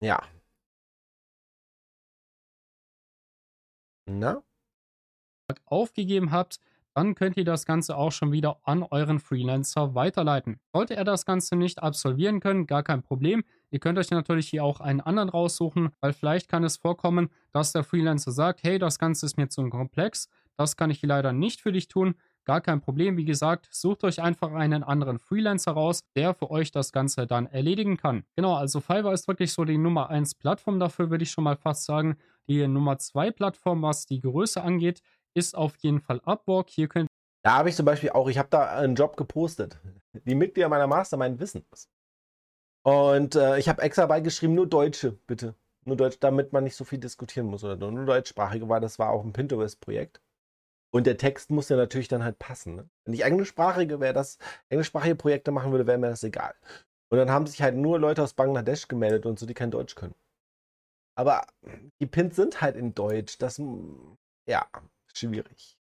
Ja, 0.02 0.24
Na? 4.06 4.44
aufgegeben 5.66 6.32
habt, 6.32 6.60
dann 6.94 7.16
könnt 7.16 7.38
ihr 7.38 7.46
das 7.46 7.66
Ganze 7.66 7.96
auch 7.96 8.12
schon 8.12 8.32
wieder 8.32 8.60
an 8.64 8.84
euren 8.84 9.20
Freelancer 9.20 9.96
weiterleiten. 9.96 10.60
Sollte 10.74 10.96
er 10.96 11.06
das 11.06 11.26
Ganze 11.26 11.56
nicht 11.56 11.82
absolvieren 11.82 12.42
können, 12.42 12.68
gar 12.68 12.84
kein 12.84 13.02
Problem. 13.02 13.44
Ihr 13.70 13.80
könnt 13.80 13.98
euch 13.98 14.12
natürlich 14.12 14.50
hier 14.50 14.64
auch 14.64 14.82
einen 14.82 15.00
anderen 15.00 15.30
raussuchen, 15.30 15.90
weil 16.02 16.12
vielleicht 16.12 16.50
kann 16.50 16.64
es 16.66 16.78
vorkommen, 16.78 17.30
dass 17.54 17.72
der 17.72 17.84
Freelancer 17.84 18.32
sagt, 18.32 18.64
hey, 18.64 18.78
das 18.78 19.00
Ganze 19.00 19.26
ist 19.26 19.38
mir 19.38 19.48
zu 19.48 19.68
komplex, 19.70 20.28
das 20.58 20.76
kann 20.76 20.90
ich 20.90 21.02
leider 21.02 21.32
nicht 21.32 21.62
für 21.62 21.72
dich 21.72 21.88
tun. 21.88 22.16
Gar 22.46 22.62
kein 22.62 22.82
Problem, 22.82 23.18
wie 23.18 23.26
gesagt, 23.26 23.68
sucht 23.72 24.04
euch 24.04 24.22
einfach 24.22 24.52
einen 24.52 24.84
anderen 24.84 25.20
Freelancer 25.20 25.74
raus, 25.74 26.02
der 26.16 26.34
für 26.34 26.50
euch 26.50 26.72
das 26.72 26.92
Ganze 26.92 27.28
dann 27.28 27.46
erledigen 27.46 27.98
kann. 27.98 28.24
Genau, 28.36 28.56
also 28.56 28.80
Fiverr 28.80 29.14
ist 29.14 29.28
wirklich 29.28 29.54
so 29.54 29.64
die 29.64 29.78
Nummer 29.78 30.10
1 30.10 30.36
Plattform 30.36 30.80
dafür, 30.80 31.12
würde 31.12 31.24
ich 31.24 31.32
schon 31.32 31.44
mal 31.44 31.56
fast 31.56 31.86
sagen. 31.86 32.18
Die 32.48 32.68
Nummer 32.68 32.98
2 32.98 33.32
Plattform, 33.32 33.84
was 33.84 34.08
die 34.08 34.22
Größe 34.22 34.62
angeht, 34.62 35.02
ist 35.36 35.56
auf 35.56 35.76
jeden 35.78 36.02
Fall 36.02 36.20
Upwork. 36.26 36.70
Hier 36.70 36.88
könnt 36.88 37.08
Da 37.44 37.58
habe 37.58 37.70
ich 37.70 37.76
zum 37.76 37.86
Beispiel 37.86 38.10
auch, 38.10 38.28
ich 38.28 38.40
habe 38.40 38.50
da 38.50 38.76
einen 38.76 38.96
Job 38.96 39.18
gepostet. 39.18 39.80
Die 40.26 40.36
Mitglieder 40.36 40.68
meiner 40.68 40.88
Mastermind 40.88 41.40
wissen 41.40 41.64
das. 41.70 41.90
Und 42.84 43.36
äh, 43.36 43.60
ich 43.60 43.70
habe 43.70 43.84
extra 43.84 44.08
beigeschrieben, 44.08 44.56
nur 44.56 44.68
Deutsche, 44.68 45.12
bitte. 45.28 45.56
Nur 45.86 45.96
Deutsch, 45.96 46.18
damit 46.20 46.54
man 46.54 46.64
nicht 46.64 46.76
so 46.76 46.86
viel 46.86 47.00
diskutieren 47.00 47.46
muss 47.48 47.64
oder 47.64 47.76
nur 47.92 48.06
deutschsprachige, 48.06 48.68
weil 48.70 48.82
das 48.82 49.00
war 49.00 49.10
auch 49.10 49.24
ein 49.24 49.34
Pinterest-Projekt. 49.34 50.22
Und 50.94 51.08
der 51.08 51.18
Text 51.18 51.50
muss 51.50 51.70
ja 51.70 51.78
natürlich 51.78 52.10
dann 52.10 52.24
halt 52.24 52.38
passen. 52.38 52.76
Ne? 52.76 52.90
Wenn 53.06 53.14
ich 53.14 53.24
englischsprachige 53.24 54.00
wäre, 54.00 54.14
das 54.14 54.38
englischsprachige 54.70 55.16
Projekte 55.16 55.52
machen 55.52 55.72
würde, 55.72 55.88
wäre 55.88 55.98
mir 55.98 56.10
das 56.10 56.24
egal. 56.24 56.54
Und 57.10 57.18
dann 57.18 57.32
haben 57.32 57.48
sich 57.48 57.62
halt 57.62 57.76
nur 57.76 58.00
Leute 58.00 58.22
aus 58.24 58.34
Bangladesch 58.34 58.88
gemeldet 58.88 59.26
und 59.26 59.40
so, 59.40 59.46
die 59.46 59.54
kein 59.54 59.72
Deutsch 59.72 59.96
können. 59.96 60.16
Aber 61.16 61.46
die 62.00 62.06
Pins 62.06 62.36
sind 62.36 62.62
halt 62.62 62.76
in 62.76 62.94
Deutsch. 62.94 63.38
Das, 63.38 63.62
ja, 64.48 64.66
schwierig. 65.14 65.78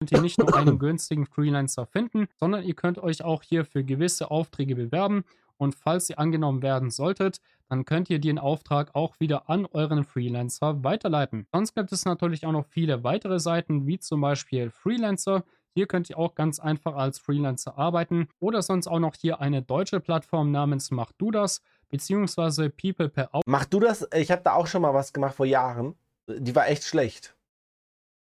Könnt 0.00 0.12
ihr 0.12 0.20
nicht 0.22 0.38
nur 0.38 0.54
einen 0.56 0.78
günstigen 0.78 1.26
Freelancer 1.26 1.86
finden, 1.86 2.28
sondern 2.38 2.64
ihr 2.64 2.74
könnt 2.74 2.98
euch 2.98 3.22
auch 3.22 3.42
hier 3.42 3.64
für 3.64 3.84
gewisse 3.84 4.30
Aufträge 4.30 4.74
bewerben. 4.74 5.24
Und 5.60 5.74
falls 5.74 6.08
ihr 6.08 6.18
angenommen 6.18 6.62
werden 6.62 6.90
solltet, 6.90 7.42
dann 7.68 7.84
könnt 7.84 8.08
ihr 8.08 8.18
den 8.18 8.38
Auftrag 8.38 8.94
auch 8.94 9.20
wieder 9.20 9.50
an 9.50 9.66
euren 9.66 10.04
Freelancer 10.04 10.82
weiterleiten. 10.82 11.46
Sonst 11.52 11.74
gibt 11.74 11.92
es 11.92 12.06
natürlich 12.06 12.46
auch 12.46 12.52
noch 12.52 12.64
viele 12.64 13.04
weitere 13.04 13.38
Seiten, 13.38 13.86
wie 13.86 13.98
zum 13.98 14.22
Beispiel 14.22 14.70
Freelancer. 14.70 15.44
Hier 15.74 15.86
könnt 15.86 16.08
ihr 16.08 16.16
auch 16.16 16.34
ganz 16.34 16.60
einfach 16.60 16.96
als 16.96 17.18
Freelancer 17.18 17.76
arbeiten 17.76 18.28
oder 18.38 18.62
sonst 18.62 18.86
auch 18.86 19.00
noch 19.00 19.14
hier 19.14 19.42
eine 19.42 19.60
deutsche 19.60 20.00
Plattform 20.00 20.50
namens 20.50 20.90
Mach 20.90 21.12
du 21.12 21.30
das 21.30 21.60
beziehungsweise 21.90 22.70
People 22.70 23.10
per 23.10 23.34
Auto. 23.34 23.42
Mach 23.44 23.66
du 23.66 23.80
das? 23.80 24.08
Ich 24.14 24.30
habe 24.30 24.42
da 24.42 24.54
auch 24.54 24.66
schon 24.66 24.80
mal 24.80 24.94
was 24.94 25.12
gemacht 25.12 25.34
vor 25.34 25.46
Jahren. 25.46 25.94
Die 26.26 26.54
war 26.54 26.68
echt 26.68 26.84
schlecht. 26.84 27.36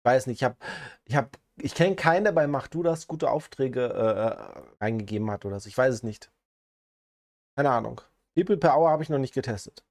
Weiß 0.06 0.28
nicht, 0.28 0.38
ich 0.38 0.44
habe, 0.46 0.56
ich 1.04 1.18
habe, 1.18 1.30
ich 1.58 1.76
kenne 1.76 1.98
keinen, 1.98 2.24
der 2.24 2.32
bei 2.32 2.48
Mach 2.48 2.70
du 2.70 2.84
das 2.84 3.06
gute 3.06 3.30
Aufträge 3.30 3.84
äh, 4.80 4.84
eingegeben 4.84 5.30
hat 5.30 5.44
oder 5.44 5.60
so. 5.60 5.68
Ich 5.68 5.78
weiß 5.78 5.94
es 5.94 6.04
nicht. 6.04 6.32
Keine 7.58 7.72
Ahnung. 7.72 8.02
People 8.36 8.56
per 8.56 8.78
Hour 8.78 8.92
habe 8.92 9.02
ich 9.02 9.10
noch 9.10 9.18
nicht 9.18 9.34
getestet. 9.34 9.84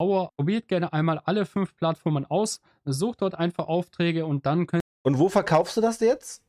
Hour, 0.00 0.32
probiert 0.36 0.66
gerne 0.66 0.92
einmal 0.92 1.20
alle 1.20 1.46
fünf 1.46 1.76
Plattformen 1.76 2.26
aus, 2.26 2.60
sucht 2.84 3.22
dort 3.22 3.36
einfach 3.36 3.68
Aufträge 3.68 4.26
und 4.26 4.44
dann 4.44 4.66
könnt 4.66 4.82
Und 5.04 5.20
wo 5.20 5.28
verkaufst 5.28 5.76
du 5.76 5.80
das 5.80 6.00
jetzt? 6.00 6.42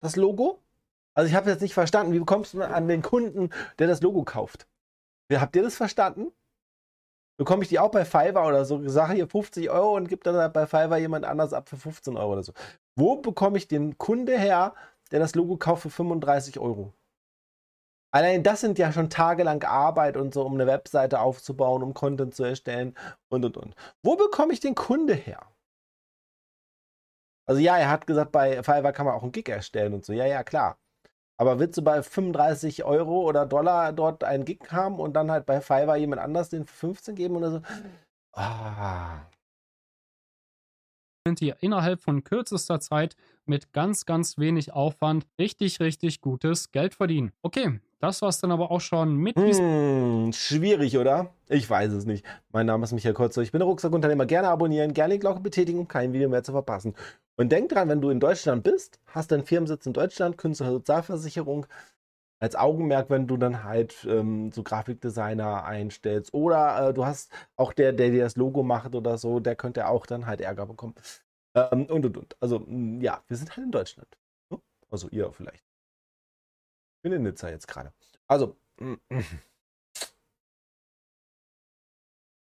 Das 0.00 0.16
Logo? 0.16 0.62
Also 1.12 1.28
ich 1.28 1.34
habe 1.34 1.50
jetzt 1.50 1.60
nicht 1.60 1.74
verstanden, 1.74 2.14
wie 2.14 2.18
bekommst 2.18 2.54
du 2.54 2.62
an 2.62 2.88
den 2.88 3.02
Kunden, 3.02 3.50
der 3.78 3.88
das 3.88 4.00
Logo 4.00 4.24
kauft? 4.24 4.66
Habt 5.30 5.54
ihr 5.54 5.62
das 5.62 5.76
verstanden? 5.76 6.32
Bekomme 7.36 7.62
ich 7.62 7.68
die 7.68 7.78
auch 7.78 7.90
bei 7.90 8.06
Fiverr 8.06 8.46
oder 8.46 8.64
so? 8.64 8.88
Sache 8.88 9.12
hier 9.12 9.28
50 9.28 9.68
Euro 9.68 9.96
und 9.96 10.08
gibt 10.08 10.26
dann 10.26 10.50
bei 10.50 10.66
Fiverr 10.66 10.96
jemand 10.96 11.26
anders 11.26 11.52
ab 11.52 11.68
für 11.68 11.76
15 11.76 12.16
Euro 12.16 12.32
oder 12.32 12.42
so. 12.42 12.54
Wo 12.94 13.16
bekomme 13.16 13.58
ich 13.58 13.68
den 13.68 13.98
Kunde 13.98 14.38
her, 14.38 14.74
der 15.10 15.20
das 15.20 15.34
Logo 15.34 15.58
kauft 15.58 15.82
für 15.82 15.90
35 15.90 16.58
Euro? 16.58 16.94
Allein 18.16 18.42
das 18.42 18.62
sind 18.62 18.78
ja 18.78 18.92
schon 18.92 19.10
tagelang 19.10 19.62
Arbeit 19.62 20.16
und 20.16 20.32
so, 20.32 20.42
um 20.42 20.54
eine 20.54 20.66
Webseite 20.66 21.20
aufzubauen, 21.20 21.82
um 21.82 21.92
Content 21.92 22.34
zu 22.34 22.44
erstellen 22.44 22.96
und 23.28 23.44
und 23.44 23.58
und. 23.58 23.74
Wo 24.02 24.16
bekomme 24.16 24.54
ich 24.54 24.60
den 24.60 24.74
Kunde 24.74 25.12
her? 25.12 25.40
Also 27.46 27.60
ja, 27.60 27.76
er 27.76 27.90
hat 27.90 28.06
gesagt, 28.06 28.32
bei 28.32 28.62
Fiverr 28.62 28.94
kann 28.94 29.04
man 29.04 29.14
auch 29.14 29.22
einen 29.22 29.32
Gig 29.32 29.50
erstellen 29.50 29.92
und 29.92 30.06
so. 30.06 30.14
Ja, 30.14 30.24
ja, 30.24 30.44
klar. 30.44 30.78
Aber 31.38 31.58
willst 31.58 31.76
du 31.76 31.82
bei 31.82 32.02
35 32.02 32.84
Euro 32.84 33.20
oder 33.20 33.44
Dollar 33.44 33.92
dort 33.92 34.24
einen 34.24 34.46
Gig 34.46 34.60
haben 34.70 34.98
und 34.98 35.12
dann 35.12 35.30
halt 35.30 35.44
bei 35.44 35.60
Fiverr 35.60 35.96
jemand 35.96 36.22
anders 36.22 36.48
den 36.48 36.64
für 36.64 36.88
15 36.88 37.16
geben 37.16 37.36
oder 37.36 37.50
so? 37.50 37.60
Ah. 38.32 39.26
Könnt 41.26 41.42
ihr 41.42 41.56
innerhalb 41.60 42.00
von 42.00 42.24
kürzester 42.24 42.80
Zeit 42.80 43.14
mit 43.44 43.74
ganz, 43.74 44.06
ganz 44.06 44.38
wenig 44.38 44.72
Aufwand 44.72 45.26
richtig, 45.38 45.80
richtig 45.80 46.22
gutes 46.22 46.72
Geld 46.72 46.94
verdienen. 46.94 47.32
Okay, 47.42 47.78
das 48.00 48.22
war's 48.22 48.40
dann 48.40 48.52
aber 48.52 48.70
auch 48.70 48.80
schon 48.80 49.16
mit 49.16 49.36
hm, 49.36 50.32
Schwierig, 50.32 50.98
oder? 50.98 51.34
Ich 51.48 51.68
weiß 51.68 51.92
es 51.92 52.04
nicht. 52.06 52.24
Mein 52.52 52.66
Name 52.66 52.84
ist 52.84 52.92
Michael 52.92 53.14
Kotzer. 53.14 53.42
Ich 53.42 53.52
bin 53.52 53.60
der 53.60 53.68
Rucksackunternehmer. 53.68 54.26
Gerne 54.26 54.48
abonnieren, 54.48 54.92
gerne 54.92 55.14
die 55.14 55.20
Glocke 55.20 55.40
betätigen, 55.40 55.78
um 55.78 55.88
kein 55.88 56.12
Video 56.12 56.28
mehr 56.28 56.42
zu 56.42 56.52
verpassen. 56.52 56.94
Und 57.36 57.52
denk 57.52 57.68
dran, 57.70 57.88
wenn 57.88 58.00
du 58.00 58.10
in 58.10 58.20
Deutschland 58.20 58.64
bist, 58.64 59.00
hast 59.06 59.32
deinen 59.32 59.44
Firmensitz 59.44 59.86
in 59.86 59.92
Deutschland, 59.92 60.38
Künstler 60.38 60.70
Sozialversicherung, 60.70 61.66
als 62.38 62.54
Augenmerk, 62.54 63.10
wenn 63.10 63.26
du 63.26 63.36
dann 63.36 63.64
halt 63.64 64.06
ähm, 64.08 64.52
so 64.52 64.62
Grafikdesigner 64.62 65.64
einstellst. 65.64 66.34
Oder 66.34 66.88
äh, 66.88 66.94
du 66.94 67.06
hast 67.06 67.30
auch 67.56 67.72
der, 67.72 67.92
der 67.92 68.10
dir 68.10 68.24
das 68.24 68.36
Logo 68.36 68.62
macht 68.62 68.94
oder 68.94 69.18
so, 69.18 69.40
der 69.40 69.56
könnte 69.56 69.88
auch 69.88 70.06
dann 70.06 70.26
halt 70.26 70.40
Ärger 70.40 70.66
bekommen. 70.66 70.94
Ähm, 71.54 71.86
und 71.86 72.04
und 72.06 72.16
und. 72.18 72.36
Also, 72.40 72.66
ja, 73.00 73.22
wir 73.28 73.36
sind 73.36 73.56
halt 73.56 73.64
in 73.66 73.72
Deutschland. 73.72 74.08
Also 74.90 75.08
ihr 75.10 75.32
vielleicht. 75.32 75.65
Bin 77.06 77.12
in 77.12 77.22
Nizza 77.22 77.48
jetzt 77.48 77.68
gerade. 77.68 77.92
Also, 78.26 78.56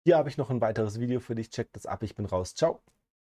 hier 0.05 0.17
habe 0.17 0.29
ich 0.29 0.37
noch 0.37 0.49
ein 0.49 0.61
weiteres 0.61 1.01
Video 1.01 1.19
für 1.19 1.35
dich. 1.35 1.51
Check 1.51 1.73
das 1.73 1.87
ab. 1.87 2.05
Ich 2.05 2.15
bin 2.15 2.25
raus. 2.25 2.55
Ciao. 2.55 2.81